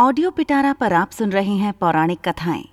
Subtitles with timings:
[0.00, 2.64] Audio पिटारा पर आप सुन रहे हैं पौराणिक कथाएँ।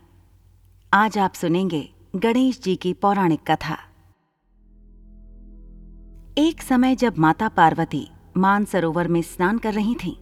[0.93, 3.78] आज आप सुनेंगे गणेश जी की पौराणिक कथा।
[6.38, 8.07] एक समय जब माता पार्वती
[8.38, 10.13] मानसरोवर में स्नान कर रही थीं,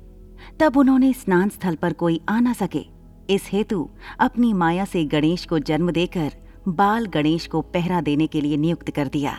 [0.60, 2.86] तब उन्होंने स्नान स्थल पर कोई आ न सके।
[3.30, 3.90] इस हेतु
[4.20, 6.32] अपनी माया से गणेश को जन्म देकर
[6.68, 9.38] बाल गणेश को पहरा देने के लिए नियुक्त कर दिया।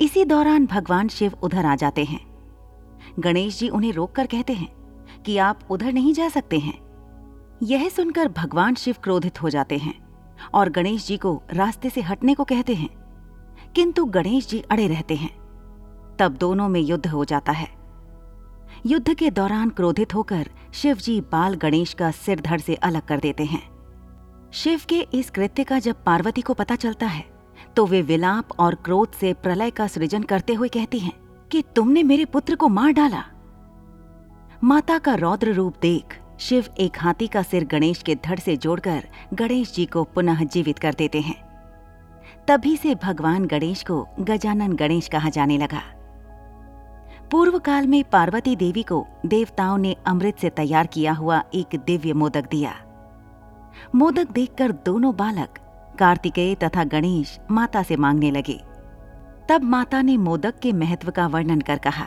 [0.00, 2.20] इसी दौरान भगवान शिव उधर आ जाते हैं।
[3.18, 4.85] गणेश जी उन्हें रोककर कहते हैं
[5.26, 6.78] कि आप उधर नहीं जा सकते हैं।
[7.62, 9.94] यह सुनकर भगवान शिव क्रोधित हो जाते हैं
[10.54, 12.88] और गणेश जी को रास्ते से हटने को कहते हैं।
[13.74, 15.30] किंतु गणेश जी अड़े रहते हैं।
[16.18, 17.68] तब दोनों में युद्ध हो जाता है।
[18.86, 23.18] युद्ध के दौरान क्रोधित होकर शिव जी बाल गणेश का सिर धड़ से अलग कर
[23.18, 23.62] देते हैं।
[24.52, 27.24] शिव के इस कृत्य का जब पार्वती को पता चलता है
[27.76, 31.12] तो वे विलाप और क्रोध से प्रलय का सृजन करते हुए कहती हैं
[31.52, 33.24] कि तुमने मेरे पुत्र को मार डाला।
[34.64, 39.04] माता का रौद्र रूप देख, शिव एक हाथी का सिर गणेश के धड़ से जोड़कर
[39.34, 41.46] गणेश जी को पुनः जीवित कर देते हैं।
[42.48, 45.82] तभी से भगवान गणेश को गजानन गणेश कहा जाने लगा।
[47.30, 52.12] पूर्व काल में पार्वती देवी को देवताओं ने अमृत से तैयार किया हुआ एक दिव्य
[52.12, 52.74] मोदक दिया।
[53.94, 55.58] मोदक देखकर दोनों बालक,
[55.98, 58.60] कार्तिकेय तथा गणेश, माता से मांगने लगे।
[59.48, 62.06] तब माता ने मोदक के महत्व का वर्णन कर कहा।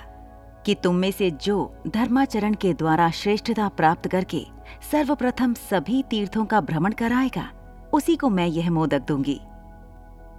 [0.66, 4.46] कि तुम में से जो धर्माचरण के द्वारा श्रेष्ठता प्राप्त करके
[4.92, 7.50] सर्वप्रथम सभी तीर्थों का भ्रमण कराएगा,
[7.94, 9.40] उसी को मैं यह मोदक दूँगी।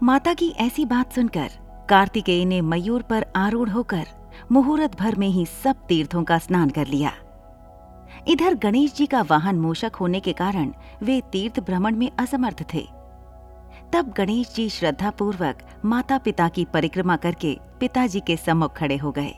[0.02, 1.50] माता की ऐसी बात सुनकर
[1.88, 4.06] कार्तिकेय ने मयूर पर आरूढ़ होकर
[4.52, 7.12] मुहूर्त भर में ही सब तीर्थों का स्नान कर लिया।
[8.28, 12.86] इधर गणेश जी का वाहन मूषक होने के कारण वे तीर्थ भ्रमण में असमर्थ थे।
[13.92, 19.34] तब गणेश जी श्रद्धापूर्वक माता पिता की परिक्रमा करके पिताजी के सम्मुख खड़े हो गए।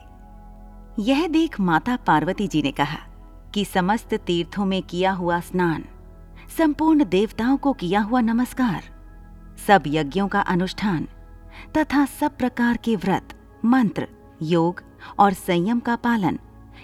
[0.99, 2.99] यह देख माता पार्वती जी ने कहा
[3.55, 5.85] कि समस्त तीर्थों में किया हुआ स्नान,
[6.57, 8.83] संपूर्ण देवताओं को किया हुआ नमस्कार,
[9.67, 11.09] सब यज्ञों का अनुष्ठान,
[11.79, 13.29] तथा सब प्रकार के व्रत,
[13.65, 14.09] मंत्र,
[14.43, 14.83] योग
[15.19, 16.39] और संयम का पालन,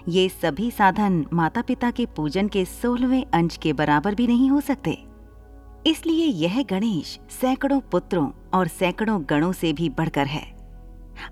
[0.09, 4.61] ये सभी साधन माता पिता के पूजन के सोलहवें अंश के बराबर भी नहीं हो
[4.61, 5.05] सकते।
[5.87, 10.58] इसलिए यह गणेश सैकड़ों पुत्रों और सैकड़ों गणों से भी बढ़कर है।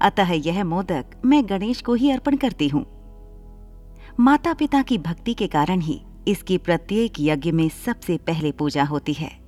[0.01, 2.85] अतः यह मोदक मैं गणेश को ही अर्पण करती हूँ।
[4.21, 9.13] माता पिता की भक्ति के कारण ही इसकी प्रत्येक यज्ञ में सबसे पहले पूजा होती
[9.13, 9.47] है।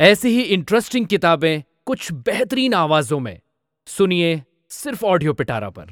[0.00, 3.40] ऐसी ही इंटरेस्टिंग किताबें कुछ बेहतरीन आवाजों में।
[3.86, 5.82] सुनिए सिर्फ़ ऑडियो पिटारा पर।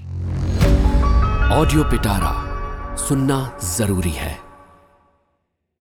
[1.53, 4.46] ऑडियो पिटारा सुनना ज़रूरी है।